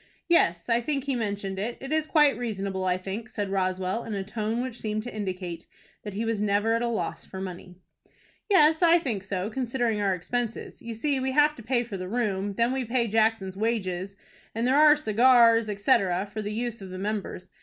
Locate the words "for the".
11.83-12.09, 16.25-16.51